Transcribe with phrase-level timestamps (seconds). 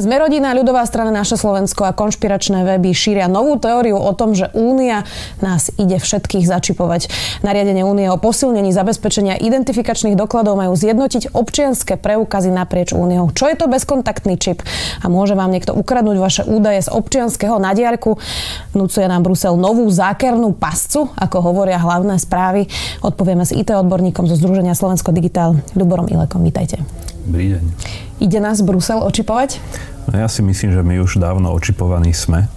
[0.00, 4.48] Sme rodina, ľudová strana Naše Slovensko a konšpiračné weby šíria novú teóriu o tom, že
[4.56, 5.04] Únia
[5.44, 7.12] nás ide všetkých začipovať.
[7.44, 13.36] Nariadenie Únie o posilnení zabezpečenia identifikačných dokladov majú zjednotiť občianske preukazy naprieč Úniou.
[13.36, 14.64] Čo je to bezkontaktný čip?
[15.04, 18.16] A môže vám niekto ukradnúť vaše údaje z občianského na diaľku?
[18.72, 22.64] Vnúcuje nám Brusel novú zákernú pascu, ako hovoria hlavné správy.
[23.04, 26.40] Odpovieme s IT odborníkom zo Združenia Slovensko Digitál, Ľuborom Ilekom.
[26.40, 26.80] Vítajte.
[27.22, 27.62] Dobrý deň.
[28.18, 29.62] Ide nás Brusel očipovať?
[30.10, 32.50] Ja si myslím, že my už dávno očipovaní sme.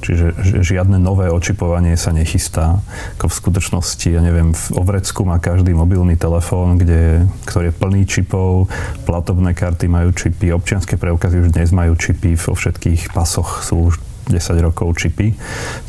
[0.00, 0.32] Čiže
[0.64, 2.80] žiadne nové očipovanie sa nechystá.
[3.20, 8.02] Ako v skutočnosti, ja neviem, v Ovrecku má každý mobilný telefón, kde, ktorý je plný
[8.08, 8.72] čipov,
[9.04, 13.94] platobné karty majú čipy, občianské preukazy už dnes majú čipy, vo všetkých pasoch sú už
[14.28, 15.34] 10 rokov čipy.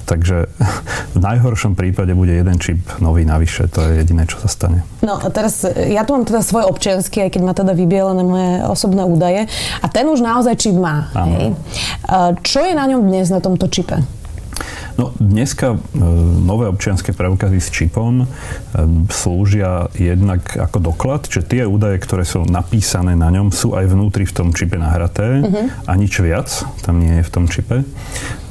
[0.08, 0.50] Takže
[1.14, 3.70] v najhoršom prípade bude jeden čip nový navyše.
[3.72, 4.82] To je jediné, čo sa stane.
[5.06, 8.52] No a teraz ja tu mám teda svoj občiansky, aj keď má teda vybielené moje
[8.66, 9.46] osobné údaje.
[9.80, 11.14] A ten už naozaj čip má.
[11.14, 11.54] Hej?
[12.42, 14.02] Čo je na ňom dnes na tomto čipe?
[15.00, 16.04] No, dneska e,
[16.44, 18.26] nové občianské preukazy s čipom e,
[19.08, 24.28] slúžia jednak ako doklad, že tie údaje, ktoré sú napísané na ňom, sú aj vnútri
[24.28, 25.88] v tom čipe nahraté uh-huh.
[25.88, 26.52] a nič viac
[26.84, 27.88] tam nie je v tom čipe.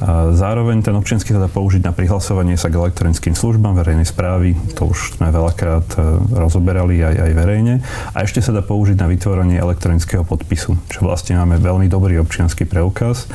[0.01, 4.57] A zároveň ten občianský sa dá použiť na prihlasovanie sa k elektronickým službám verejnej správy,
[4.73, 7.85] to už sme veľakrát e, rozoberali aj, aj verejne.
[8.17, 12.65] A ešte sa dá použiť na vytvorenie elektronického podpisu, čo vlastne máme veľmi dobrý občianský
[12.65, 13.29] preukaz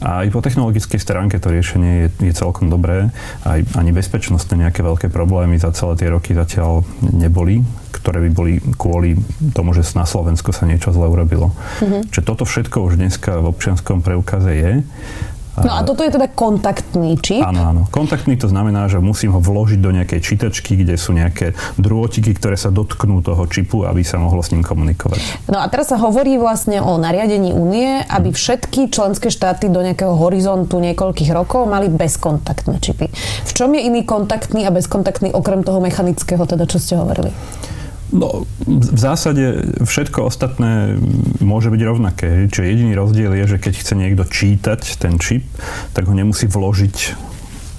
[0.00, 3.12] a aj po technologickej stránke to riešenie je, je celkom dobré.
[3.44, 7.60] Aj, ani bezpečnostné nejaké veľké problémy za celé tie roky zatiaľ neboli,
[7.92, 9.20] ktoré by boli kvôli
[9.52, 11.52] tomu, že na Slovensku sa niečo zle urobilo.
[11.84, 12.16] Mm-hmm.
[12.16, 14.72] Čiže toto všetko už dneska v občianskom preukaze je.
[15.64, 17.44] No a toto je teda kontaktný čip?
[17.44, 17.82] Áno, áno.
[17.92, 22.56] Kontaktný to znamená, že musím ho vložiť do nejakej čítačky, kde sú nejaké drôtiky, ktoré
[22.56, 25.50] sa dotknú toho čipu, aby sa mohlo s ním komunikovať.
[25.52, 30.14] No a teraz sa hovorí vlastne o nariadení únie, aby všetky členské štáty do nejakého
[30.16, 33.10] horizontu niekoľkých rokov mali bezkontaktné čipy.
[33.46, 37.32] V čom je iný kontaktný a bezkontaktný okrem toho mechanického, teda čo ste hovorili?
[38.10, 40.98] No, v zásade všetko ostatné
[41.38, 42.28] môže byť rovnaké.
[42.50, 45.46] Čiže jediný rozdiel je, že keď chce niekto čítať ten čip,
[45.94, 47.29] tak ho nemusí vložiť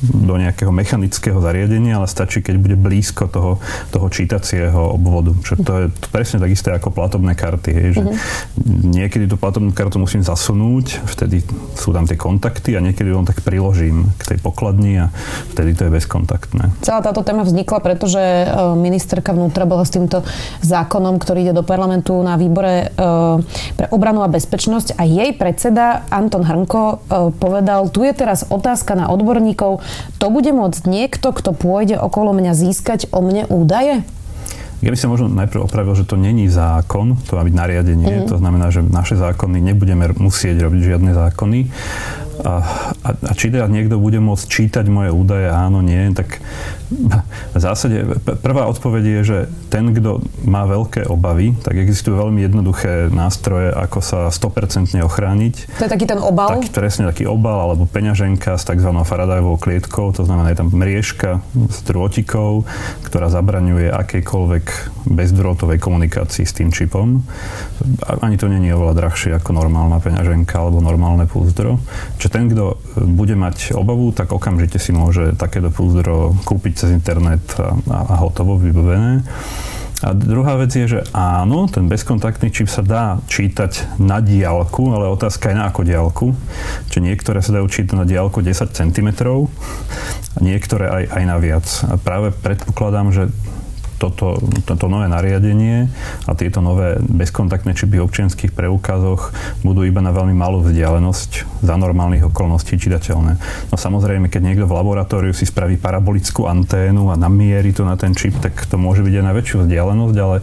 [0.02, 3.62] do nejakého mechanického zariadenia, ale stačí, keď bude blízko toho,
[3.94, 5.32] toho čítacieho obvodu.
[5.46, 7.70] Čo to je presne tak isté ako platobné karty.
[7.70, 8.40] Hej, že mm-hmm.
[8.82, 11.46] Niekedy tú platobnú kartu musím zasunúť, vtedy
[11.78, 15.14] sú tam tie kontakty a niekedy len tak priložím k tej pokladni a
[15.54, 16.74] vtedy to je bezkontaktné.
[16.82, 18.46] Celá táto téma vznikla, pretože e,
[18.78, 20.26] ministerka vnútra bola s týmto
[20.66, 23.08] zákonom, ktorý ide do parlamentu na výbore e,
[23.78, 26.96] pre obranu a bezpečnosť a jej predseda Anton Hrnko e,
[27.38, 29.82] povedal, tu je teraz otázka na odborníkov,
[30.18, 34.06] to bude môcť niekto, kto pôjde okolo mňa získať o mne údaje?
[34.82, 38.30] Ja by som možno najprv opravil, že to není zákon, to má byť nariadenie, mm-hmm.
[38.34, 41.70] to znamená, že naše zákony nebudeme musieť robiť žiadne zákony.
[42.42, 42.66] A,
[43.02, 46.38] a, a či teda niekto bude môcť čítať moje údaje, áno, nie, tak
[46.92, 48.04] v zásade
[48.44, 49.38] prvá odpoveď je, že
[49.72, 55.80] ten, kto má veľké obavy, tak existujú veľmi jednoduché nástroje, ako sa 100% ochrániť.
[55.80, 56.60] To je taký ten obal?
[56.60, 58.92] Tak, presne taký obal alebo peňaženka s tzv.
[59.08, 61.40] Faradajovou klietkou, to znamená, je tam mriežka
[61.72, 62.68] s drôtikou,
[63.08, 64.66] ktorá zabraňuje akejkoľvek
[65.08, 67.24] bezdrôtovej komunikácii s tým čipom.
[68.20, 71.80] Ani to není oveľa drahšie ako normálna peňaženka alebo normálne púzdro.
[72.20, 77.44] Čiže ten, kto bude mať obavu, tak okamžite si môže takéto púzdro kúpiť cez internet
[77.60, 79.24] a, a hotovo, vybavené.
[80.02, 85.14] A druhá vec je, že áno, ten bezkontaktný čip sa dá čítať na diálku, ale
[85.14, 86.28] otázka je na ako diálku.
[86.90, 91.66] Čiže niektoré sa dajú čítať na diálku 10 cm a niektoré aj, aj na viac.
[91.86, 93.24] A práve predpokladám, že
[94.02, 95.86] toto, toto nové nariadenie
[96.26, 99.30] a tieto nové bezkontaktné čipy v občianských preukazoch
[99.62, 103.38] budú iba na veľmi malú vzdialenosť za normálnych okolností čitateľné.
[103.70, 108.18] No samozrejme, keď niekto v laboratóriu si spraví parabolickú anténu a namierí to na ten
[108.18, 110.38] čip, tak to môže byť aj na väčšiu vzdialenosť, ale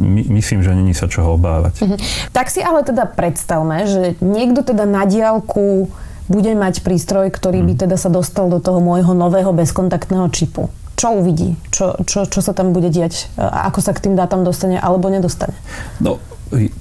[0.00, 1.84] my, myslím, že není sa čoho obávať.
[1.84, 1.98] Mm-hmm.
[2.32, 5.92] Tak si ale teda predstavme, že niekto teda na diálku
[6.28, 7.80] bude mať prístroj, ktorý by mhm.
[7.88, 10.68] teda sa dostal do toho môjho nového bezkontaktného čipu
[10.98, 11.54] čo uvidí?
[11.70, 13.30] Čo, čo, čo sa tam bude diať?
[13.38, 15.54] Ako sa k tým dátam dostane alebo nedostane?
[16.02, 16.18] No,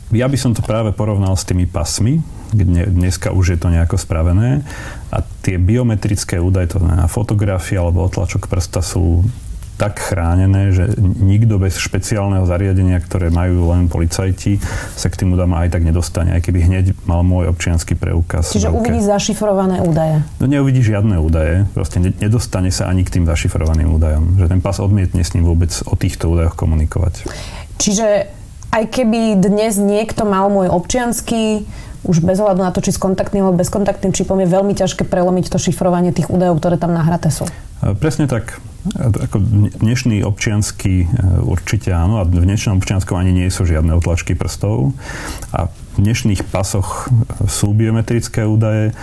[0.10, 4.00] ja by som to práve porovnal s tými pasmi, kde dneska už je to nejako
[4.00, 4.66] spravené
[5.14, 9.22] a tie biometrické údaje, to znamená fotografie alebo otlačok prsta sú
[9.78, 10.90] tak chránené, že
[11.22, 14.58] nikto bez špeciálneho zariadenia, ktoré majú len policajti,
[14.98, 18.58] sa k tým údajom aj tak nedostane, aj keby hneď mal môj občianský preukaz.
[18.58, 20.26] Čiže uvidí zašifrované údaje?
[20.42, 24.42] No neuvidí žiadne údaje, proste nedostane sa ani k tým zašifrovaným údajom.
[24.42, 27.30] Že ten pas odmietne s ním vôbec o týchto údajoch komunikovať.
[27.78, 28.34] Čiže
[28.74, 31.70] aj keby dnes niekto mal môj občiansky
[32.06, 35.54] už bez ohľadu na to, či s kontaktným alebo bezkontaktným čipom je veľmi ťažké prelomiť
[35.54, 37.44] to šifrovanie tých údajov, ktoré tam nahraté sú.
[38.00, 38.58] Presne tak.
[38.96, 39.42] Ako
[39.84, 41.08] dnešný občiansky e,
[41.44, 44.96] určite áno a v dnešnom občianskom ani nie sú žiadne otlačky prstov
[45.52, 47.12] a v dnešných pasoch
[47.50, 48.94] sú biometrické údaje,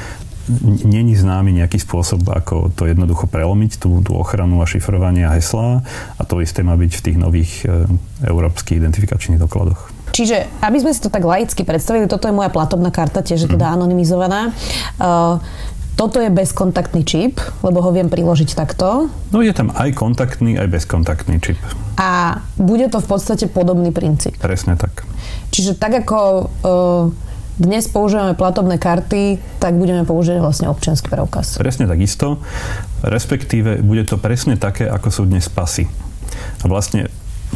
[0.84, 5.80] není známy nejaký spôsob, ako to jednoducho prelomiť, tú, tú ochranu a šifrovanie a heslá
[6.20, 7.88] a to isté má byť v tých nových e,
[8.28, 10.04] európskych identifikačných dokladoch.
[10.14, 13.50] Čiže, aby sme si to tak laicky predstavili, toto je moja platobná karta, tiež je
[13.50, 13.74] teda mhm.
[13.82, 14.40] anonymizovaná.
[14.94, 15.42] Uh,
[15.94, 19.06] toto je bezkontaktný čip, lebo ho viem priložiť takto.
[19.30, 21.58] No je tam aj kontaktný, aj bezkontaktný čip.
[21.94, 24.34] A bude to v podstate podobný princíp.
[24.42, 25.06] Presne tak.
[25.54, 27.14] Čiže tak ako uh,
[27.54, 31.54] dnes používame platobné karty, tak budeme používať vlastne občianský preukaz.
[31.54, 32.42] Presne takisto.
[33.06, 35.86] Respektíve bude to presne také, ako sú dnes pasy.
[36.62, 37.06] A vlastne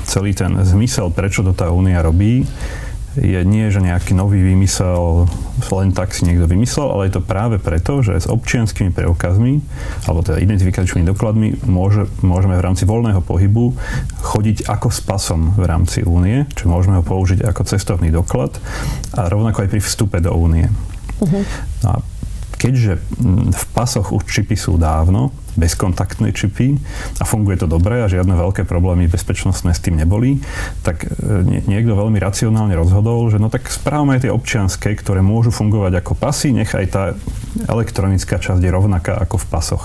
[0.06, 2.46] celý ten zmysel, prečo to tá únia robí,
[3.16, 5.30] je nie, že nejaký nový vymysel
[5.72, 9.58] len tak si niekto vymyslel, ale je to práve preto, že s občianskými preukazmi
[10.06, 13.74] alebo teda identifikačnými dokladmi môže, môžeme v rámci voľného pohybu
[14.22, 18.54] chodiť ako s pasom v rámci únie, čiže môžeme ho použiť ako cestovný doklad
[19.16, 20.70] a rovnako aj pri vstupe do únie.
[21.18, 21.42] Uh-huh.
[21.82, 21.98] a
[22.58, 23.02] keďže
[23.50, 26.78] v pasoch už čipy sú dávno, bezkontaktné čipy
[27.18, 30.38] a funguje to dobre a žiadne veľké problémy bezpečnostné s tým neboli,
[30.86, 31.10] tak e,
[31.66, 36.54] niekto veľmi racionálne rozhodol, že no tak správame tie občianské, ktoré môžu fungovať ako pasy,
[36.54, 37.02] nechaj tá
[37.66, 39.84] elektronická časť je rovnaká ako v pasoch.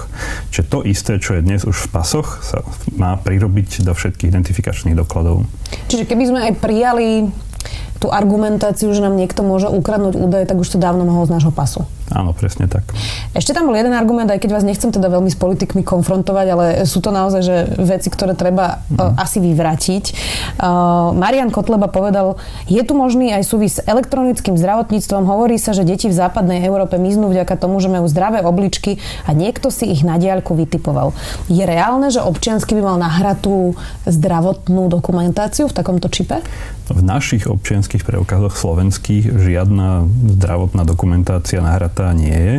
[0.53, 2.61] Čiže to isté, čo je dnes už v pasoch, sa
[2.93, 5.49] má prirobiť do všetkých identifikačných dokladov.
[5.89, 7.33] Čiže keby sme aj prijali
[8.03, 11.55] tú argumentáciu, že nám niekto môže ukradnúť údaje, tak už to dávno mohol z nášho
[11.55, 11.87] pasu.
[12.11, 12.83] Áno, presne tak.
[13.31, 16.65] Ešte tam bol jeden argument, aj keď vás nechcem teda veľmi s politikmi konfrontovať, ale
[16.83, 18.99] sú to naozaj že veci, ktoré treba mm.
[18.99, 20.03] uh, asi vyvratiť.
[20.59, 22.35] Uh, Marian Kotleba povedal,
[22.67, 25.23] je tu možný aj súvis s elektronickým zdravotníctvom.
[25.23, 29.31] Hovorí sa, že deti v západnej Európe miznú vďaka tomu, že majú zdravé obličky a
[29.31, 31.15] niekto si ich na diaľku vytipoval.
[31.47, 36.43] Je reálne, že občiansky by mal nahratú zdravotnú dokumentáciu v takomto čipe?
[36.91, 40.09] V našich občianských preukazoch slovenských žiadna
[40.41, 42.55] zdravotná dokumentácia nahratá nie je.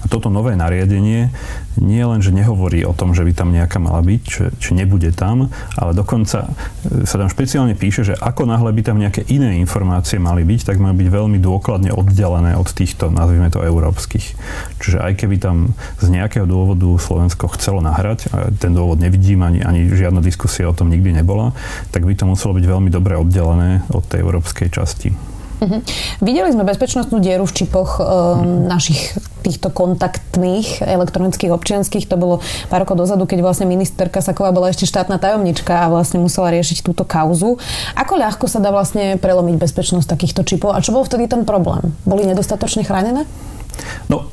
[0.00, 1.28] A toto nové nariadenie
[1.76, 5.12] nie len, že nehovorí o tom, že by tam nejaká mala byť, či, či nebude
[5.12, 6.48] tam, ale dokonca
[6.88, 10.72] e, sa tam špeciálne píše, že ako náhle by tam nejaké iné informácie mali byť,
[10.72, 14.26] tak majú byť veľmi dôkladne oddelené od týchto, nazvime to, európskych.
[14.82, 19.62] Čiže aj keby tam z nejakého dôvodu Slovensko chcelo nahrať, a ten dôvod nevidím, ani,
[19.62, 21.54] ani žiadna diskusia o tom nikdy nebola,
[21.94, 25.37] tak by to muselo byť veľmi dobre oddelené od tej európskej časti.
[25.58, 25.80] Uh-huh.
[26.22, 32.06] Videli sme bezpečnostnú dieru v čipoch um, našich týchto kontaktných elektronických občianských.
[32.10, 32.34] To bolo
[32.70, 36.86] pár rokov dozadu, keď vlastne ministerka Saková bola ešte štátna tajomnička a vlastne musela riešiť
[36.86, 37.58] túto kauzu.
[37.98, 41.90] Ako ľahko sa dá vlastne prelomiť bezpečnosť takýchto čipov a čo bol vtedy ten problém?
[42.06, 43.26] Boli nedostatočne chránené?
[44.10, 44.30] No,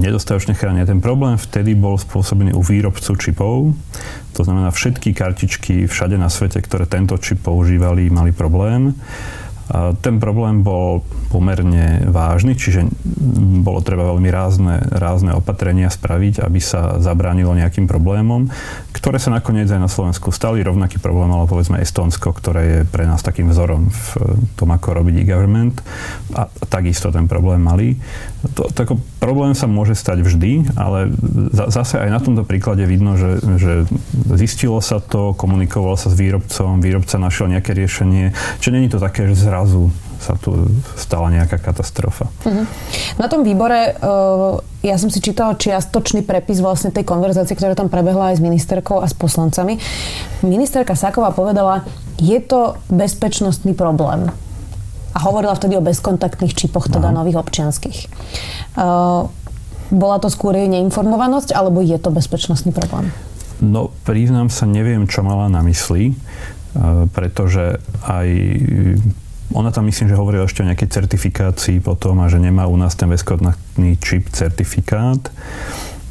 [0.00, 0.88] nedostatočne chránené.
[0.88, 3.76] Ten problém vtedy bol spôsobený u výrobcu čipov.
[4.34, 8.96] To znamená, všetky kartičky všade na svete, ktoré tento čip používali, mali problém.
[9.74, 11.02] Ten problém bol
[11.34, 12.86] pomerne vážny, čiže
[13.66, 18.46] bolo treba veľmi rázne, rázne opatrenia spraviť, aby sa zabránilo nejakým problémom,
[18.94, 20.62] ktoré sa nakoniec aj na Slovensku stali.
[20.62, 24.06] Rovnaký problém malo povedzme Estonsko, ktoré je pre nás takým vzorom v
[24.54, 25.82] tom, ako robiť e-government.
[26.34, 27.94] A takisto ten problém mali.
[28.58, 31.14] To, to problém sa môže stať vždy, ale
[31.54, 33.72] zase aj na tomto príklade vidno, že, že
[34.34, 38.34] zistilo sa to, komunikovalo sa s výrobcom, výrobca našiel nejaké riešenie.
[38.58, 40.66] Čiže není to také, že zrazu sa tu
[40.96, 42.26] stala nejaká katastrofa.
[42.42, 42.64] Uh-huh.
[43.20, 47.92] Na tom výbore uh, ja som si čítala čiastočný prepis vlastne tej konverzácie, ktorá tam
[47.92, 49.78] prebehla aj s ministerkou a s poslancami.
[50.46, 51.84] Ministerka Saková povedala,
[52.16, 54.32] je to bezpečnostný problém.
[55.16, 57.24] A hovorila vtedy o bezkontaktných čipoch, teda no.
[57.24, 57.98] nových občianských.
[58.76, 59.32] Uh,
[59.88, 63.08] bola to skôr jej neinformovanosť, alebo je to bezpečnostný problém?
[63.62, 66.12] No, priznám sa, neviem, čo mala na mysli,
[67.16, 68.28] pretože aj
[69.54, 72.98] ona tam myslím, že hovorila ešte o nejakej certifikácii potom a že nemá u nás
[72.98, 75.32] ten bezkontaktný čip certifikát.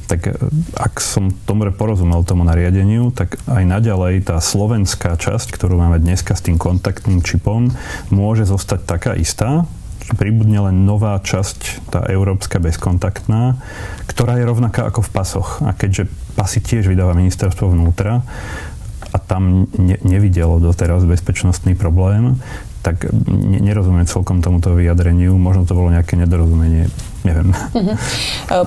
[0.06, 0.34] Tak e,
[0.78, 6.38] ak som tomu porozumel tomu nariadeniu, tak aj naďalej tá slovenská časť, ktorú máme dneska
[6.38, 7.74] s tým kontaktným čipom,
[8.14, 9.66] môže zostať taká istá,
[10.14, 13.58] pribudne len nová časť, tá európska bezkontaktná,
[14.06, 15.50] ktorá je rovnaká ako v pasoch.
[15.66, 16.06] A keďže
[16.38, 18.22] pasy tiež vydáva ministerstvo vnútra
[19.10, 22.38] a tam ne, nevidelo doteraz bezpečnostný problém,
[22.86, 23.10] tak
[23.66, 25.34] nerozumiem celkom tomuto vyjadreniu.
[25.42, 26.86] Možno to bolo nejaké nedorozumenie
[27.26, 27.50] neviem.
[27.50, 27.98] Uh-huh.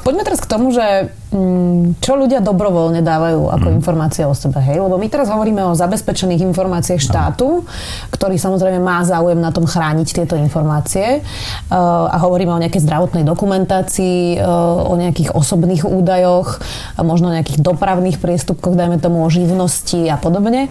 [0.02, 3.78] Poďme teraz k tomu, že mm, čo ľudia dobrovoľne dávajú ako uh-huh.
[3.78, 4.82] informácie o sebe, hej?
[4.82, 8.10] Lebo my teraz hovoríme o zabezpečených informáciách štátu, uh-huh.
[8.10, 13.22] ktorý samozrejme má záujem na tom chrániť tieto informácie uh, a hovoríme o nejakej zdravotnej
[13.22, 16.58] dokumentácii, uh, o nejakých osobných údajoch,
[16.98, 20.66] možno nejakých dopravných priestupkoch, dajme tomu o živnosti a podobne.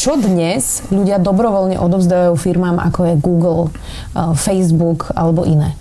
[0.00, 3.68] Čo dnes ľudia dobrovoľne odovzdávajú firmám ako je Google,
[4.16, 5.76] Facebook alebo iné?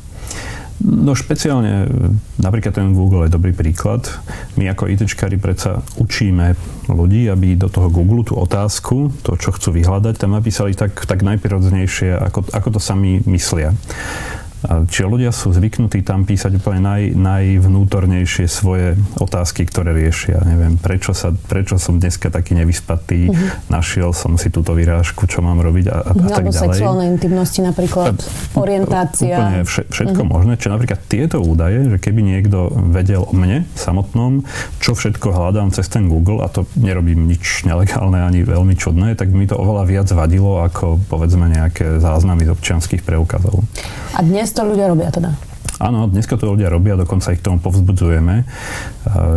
[0.83, 1.87] No špeciálne,
[2.35, 4.11] napríklad ten Google je dobrý príklad.
[4.59, 6.51] My ako ITčkári predsa učíme
[6.91, 11.23] ľudí, aby do toho Google tú otázku, to, čo chcú vyhľadať, tam napísali tak, tak
[11.23, 13.71] najprirodzenejšie, ako, ako to sami myslia.
[14.65, 20.43] Čiže ľudia sú zvyknutí tam písať úplne naj, najvnútornejšie svoje otázky, ktoré riešia.
[20.43, 23.71] Neviem, prečo, sa, prečo som dneska taký nevyspatý, uh-huh.
[23.71, 26.27] našiel som si túto vyrážku, čo mám robiť a, a, uh-huh.
[26.27, 26.75] tak ďalej.
[26.75, 28.27] sexuálne intimnosti napríklad, a,
[28.59, 29.39] orientácia.
[29.39, 30.33] Úplne vše, všetko uh-huh.
[30.35, 30.51] možné.
[30.59, 34.43] Čiže napríklad tieto údaje, že keby niekto vedel o mne samotnom,
[34.83, 39.31] čo všetko hľadám cez ten Google, a to nerobím nič nelegálne ani veľmi čudné, tak
[39.31, 43.63] mi to oveľa viac vadilo ako povedzme nejaké záznamy z občianských preukazov.
[44.17, 45.33] A dnes to ľudia robia teda?
[45.79, 48.43] Áno, dneska to ľudia robia, dokonca ich tomu povzbudzujeme,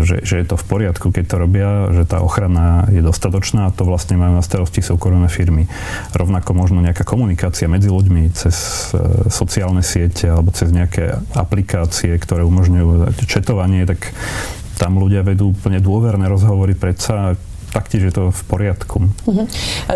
[0.02, 3.75] že, že je to v poriadku, keď to robia, že tá ochrana je dostatočná a
[3.75, 5.71] to vlastne majú na starosti súkromné firmy.
[6.11, 12.42] Rovnako možno nejaká komunikácia medzi ľuďmi cez e, sociálne siete alebo cez nejaké aplikácie, ktoré
[12.42, 14.11] umožňujú četovanie, tak
[14.83, 17.38] tam ľudia vedú úplne dôverné rozhovory predsa
[17.73, 18.99] taktiež je to v poriadku.
[19.31, 19.45] Mhm.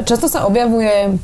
[0.09, 1.21] Často sa objavuje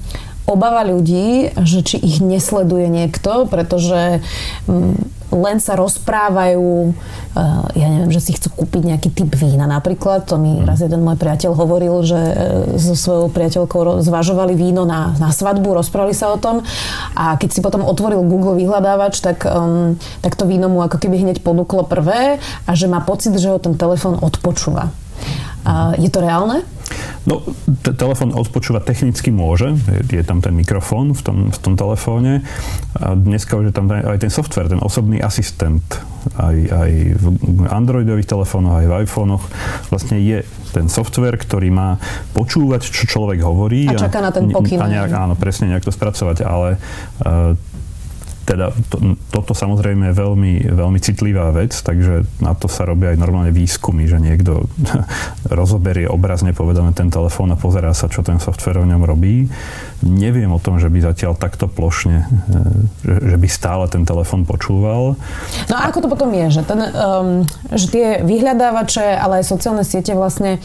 [0.47, 4.21] obava ľudí, že či ich nesleduje niekto, pretože
[4.67, 10.29] mm, len sa rozprávajú, uh, ja neviem, že si chcú kúpiť nejaký typ vína napríklad.
[10.29, 10.69] To mi mm.
[10.69, 12.35] raz jeden môj priateľ hovoril, že uh,
[12.77, 16.61] so svojou priateľkou zvažovali víno na, na svadbu, rozprávali sa o tom
[17.17, 21.25] a keď si potom otvoril Google vyhľadávač, tak, um, tak to víno mu ako keby
[21.25, 22.37] hneď poduklo prvé
[22.69, 24.93] a že má pocit, že ho ten telefón odpočúva.
[25.63, 26.67] Uh, je to reálne?
[27.23, 27.43] No,
[27.87, 32.43] t- telefón odpočúvať technicky môže, je, je tam ten mikrofón v tom, v tom telefóne.
[32.99, 35.85] A dneska už je tam aj ten software, ten osobný asistent,
[36.39, 37.27] aj, aj v
[37.71, 39.45] Androidových telefónoch, aj v iPhonech.
[39.91, 42.01] Vlastne je ten software, ktorý má
[42.33, 43.93] počúvať, čo človek hovorí.
[43.93, 44.81] A čaká na ten pokyn.
[44.81, 46.81] A nejak, áno, presne nejak to spracovať, ale
[47.23, 47.53] uh,
[48.43, 53.19] teda to, toto samozrejme je veľmi, veľmi citlivá vec, takže na to sa robia aj
[53.23, 54.67] normálne výskumy, že niekto
[55.59, 59.47] rozoberie obrazne povedané ten telefón a pozerá sa, čo ten software v ňom robí.
[60.03, 64.43] Neviem o tom, že by zatiaľ takto plošne, e, že, že by stále ten telefón
[64.43, 65.15] počúval.
[65.71, 69.87] No a ako to potom je, že, ten, um, že tie vyhľadávače, ale aj sociálne
[69.87, 70.59] siete vlastne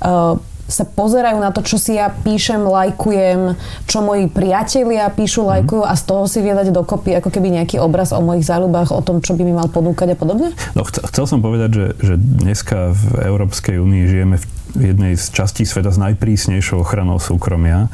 [0.00, 5.48] uh, sa pozerajú na to, čo si ja píšem, lajkujem, čo moji priatelia píšu, mhm.
[5.48, 9.02] lajkujú a z toho si viedať dokopy ako keby nejaký obraz o mojich záľubách, o
[9.04, 10.56] tom, čo by mi mal ponúkať a podobne?
[10.72, 15.62] No chcel som povedať, že, že dneska v Európskej únii žijeme v jednej z častí
[15.62, 17.86] sveta s najprísnejšou ochranou súkromia.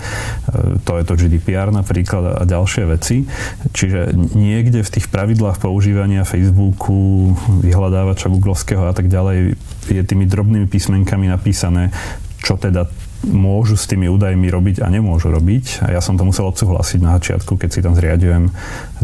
[0.48, 3.28] E, to je to GDPR napríklad a ďalšie veci.
[3.76, 9.60] Čiže niekde v tých pravidlách používania Facebooku, vyhľadávača googlovského a tak ďalej
[9.92, 11.92] je tými drobnými písmenkami napísané,
[12.40, 12.88] čo teda
[13.20, 15.84] môžu s tými údajmi robiť a nemôžu robiť.
[15.84, 18.48] A ja som to musel odsúhlasiť na začiatku, keď si tam zriadujem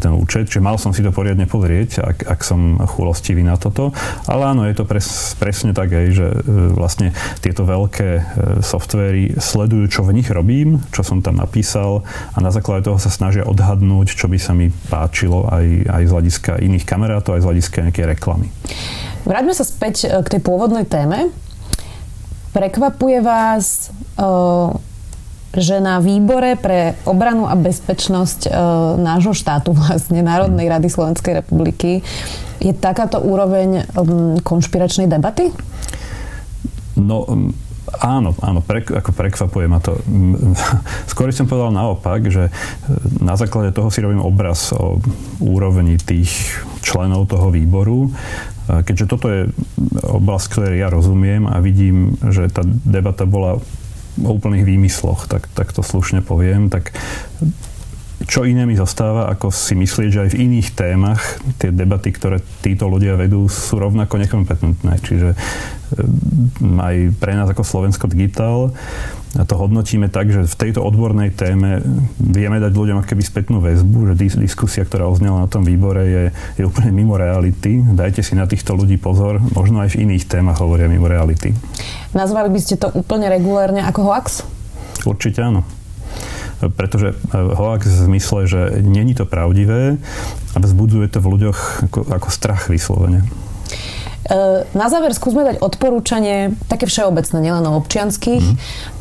[0.01, 0.49] ten účet.
[0.49, 3.93] Čiže mal som si to poriadne pozrieť, ak, ak som chulostivý na toto.
[4.25, 6.39] Ale áno, je to pres, presne tak aj, že e,
[6.73, 7.13] vlastne
[7.45, 8.23] tieto veľké e,
[8.65, 12.01] softvery sledujú, čo v nich robím, čo som tam napísal
[12.33, 16.13] a na základe toho sa snažia odhadnúť, čo by sa mi páčilo aj, aj z
[16.13, 18.49] hľadiska iných kamerátov, aj z hľadiska nejakej reklamy.
[19.29, 21.29] Vráťme sa späť e, k tej pôvodnej téme.
[22.57, 23.93] Prekvapuje vás,
[25.53, 28.49] že na výbore pre obranu a bezpečnosť
[28.97, 32.01] nášho štátu, vlastne Národnej rady Slovenskej republiky,
[32.57, 33.85] je takáto úroveň
[34.41, 35.53] konšpiračnej debaty?
[36.97, 37.29] No,
[38.03, 39.95] Áno, áno, pre, ako prekvapuje ma to.
[41.13, 42.51] Skôr som povedal naopak, že
[43.23, 44.99] na základe toho si robím obraz o
[45.39, 46.35] úrovni tých
[46.83, 48.11] členov toho výboru
[48.67, 49.41] Keďže toto je
[50.03, 53.63] oblasť, ktorej ja rozumiem a vidím, že tá debata bola
[54.17, 56.97] o úplných výmysloch, tak, tak to slušne poviem, tak
[58.25, 61.21] čo iné mi zostáva, ako si myslieť, že aj v iných témach
[61.61, 64.93] tie debaty, ktoré títo ľudia vedú, sú rovnako nekompetentné.
[65.05, 68.73] Čiže eh, aj pre nás ako Slovensko Digital
[69.45, 71.85] to hodnotíme tak, že v tejto odbornej téme
[72.17, 76.25] vieme dať ľuďom akéby spätnú väzbu, že dis- diskusia, ktorá oznela na tom výbore, je,
[76.57, 77.85] je úplne mimo reality.
[77.85, 81.53] Dajte si na týchto ľudí pozor, možno aj v iných témach hovoria mimo reality.
[82.17, 84.41] Nazvali by ste to úplne regulérne ako hoax?
[85.05, 85.76] Určite áno
[86.77, 90.01] pretože eh, hoax v zmysle, že není to pravdivé
[90.55, 91.59] a vzbudzuje to v ľuďoch
[91.91, 93.25] ako, ako strach vyslovene.
[94.27, 98.43] Eh, na záver skúsme dať odporúčanie také všeobecné, nielen o občianských.
[98.43, 98.57] Mm.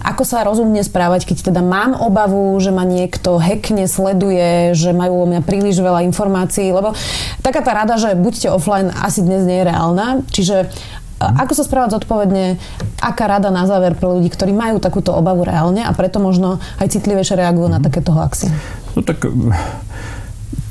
[0.06, 5.26] Ako sa rozumne správať, keď teda mám obavu, že ma niekto hekne sleduje, že majú
[5.26, 6.94] o mňa príliš veľa informácií, lebo
[7.42, 10.22] taká tá rada, že buďte offline, asi dnes nie je reálna.
[10.30, 10.70] Čiže
[11.20, 12.60] ako sa správať zodpovedne?
[13.00, 16.92] Aká rada na záver pre ľudí, ktorí majú takúto obavu reálne a preto možno aj
[16.92, 17.86] citlivejšie reagujú na mhm.
[17.88, 18.52] takéto hoaxy?
[18.96, 19.24] No tak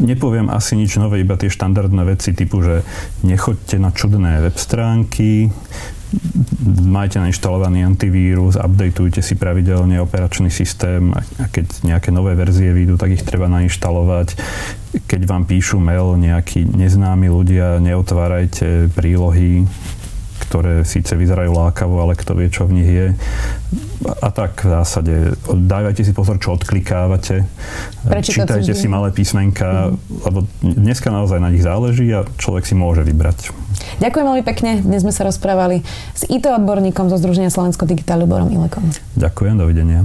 [0.01, 2.85] nepoviem asi nič nové, iba tie štandardné veci typu, že
[3.25, 5.49] nechoďte na čudné web stránky,
[6.85, 11.11] majte nainštalovaný antivírus, updateujte si pravidelne operačný systém
[11.41, 14.39] a keď nejaké nové verzie vyjdú, tak ich treba nainštalovať.
[15.11, 19.67] Keď vám píšu mail nejakí neznámi ľudia, neotvárajte prílohy,
[20.47, 23.07] ktoré síce vyzerajú lákavo, ale kto vie, čo v nich je.
[24.05, 25.15] A tak v zásade
[25.49, 27.49] dávajte si pozor, čo odklikávate.
[28.05, 30.29] Prečítať Čítajte si malé písmenka, mm.
[30.29, 33.51] lebo dneska naozaj na nich záleží a človek si môže vybrať.
[34.05, 34.71] Ďakujem veľmi pekne.
[34.85, 35.81] Dnes sme sa rozprávali
[36.13, 38.85] s IT odborníkom zo Združenia Slovensko Digital Ľuborom Ilekom.
[39.17, 40.05] Ďakujem, dovidenia.